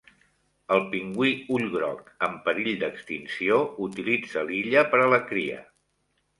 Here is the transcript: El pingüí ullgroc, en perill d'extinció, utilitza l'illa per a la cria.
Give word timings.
El 0.75 0.79
pingüí 0.93 1.33
ullgroc, 1.57 2.09
en 2.29 2.39
perill 2.49 2.81
d'extinció, 2.85 3.61
utilitza 3.91 4.47
l'illa 4.51 4.89
per 4.95 5.07
a 5.07 5.09
la 5.17 5.25
cria. 5.33 5.65